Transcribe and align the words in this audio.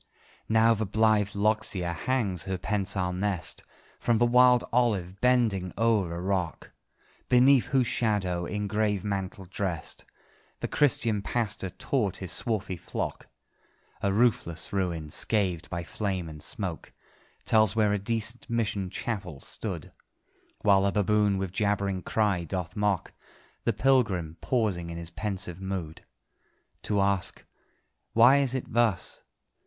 Now 0.49 0.73
the 0.73 0.87
blithe 0.87 1.35
loxia 1.35 1.93
hangs 1.93 2.45
her 2.45 2.57
pensile 2.57 3.13
nest 3.13 3.63
From 3.99 4.17
the 4.17 4.25
wild 4.25 4.63
olive, 4.73 5.21
bending 5.21 5.73
o'er 5.77 6.09
the 6.09 6.19
rock, 6.19 6.71
Beneath 7.29 7.67
whose 7.67 7.85
shadow, 7.85 8.47
in 8.47 8.65
grave 8.65 9.03
mantle 9.03 9.45
drest, 9.45 10.05
The 10.59 10.67
Christian 10.67 11.21
pastor 11.21 11.69
taught 11.69 12.17
his 12.17 12.31
swarthy 12.31 12.77
flock. 12.77 13.27
A 14.01 14.11
roofless 14.11 14.73
ruin, 14.73 15.11
scathed 15.11 15.69
by 15.69 15.83
flame 15.83 16.27
and 16.27 16.41
smoke, 16.41 16.93
Tells 17.45 17.75
where 17.75 17.93
a 17.93 17.99
decent 17.99 18.49
mission 18.49 18.89
chapel 18.89 19.39
stood; 19.39 19.91
While 20.61 20.81
the 20.81 20.91
baboon 20.91 21.37
with 21.37 21.51
jabbering 21.51 22.01
cry 22.01 22.43
doth 22.43 22.75
mock 22.75 23.13
The 23.65 23.73
pilgrim, 23.73 24.37
pausing 24.41 24.89
in 24.89 24.97
his 24.97 25.11
pensive 25.11 25.61
mood 25.61 26.03
To 26.81 27.01
ask 27.01 27.45
"Why 28.13 28.39
is 28.39 28.55
it 28.55 28.73
thus? 28.73 29.21